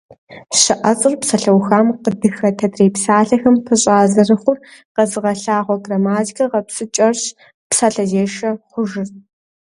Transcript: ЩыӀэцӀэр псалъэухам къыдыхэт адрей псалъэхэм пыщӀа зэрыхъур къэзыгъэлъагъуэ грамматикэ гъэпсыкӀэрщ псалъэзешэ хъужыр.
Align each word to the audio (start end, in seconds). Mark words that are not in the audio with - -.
ЩыӀэцӀэр 0.59 1.13
псалъэухам 1.21 1.87
къыдыхэт 2.03 2.59
адрей 2.65 2.91
псалъэхэм 2.95 3.55
пыщӀа 3.65 3.97
зэрыхъур 4.13 4.57
къэзыгъэлъагъуэ 4.95 5.75
грамматикэ 5.83 6.45
гъэпсыкӀэрщ 6.51 7.23
псалъэзешэ 7.69 8.51
хъужыр. 8.71 9.07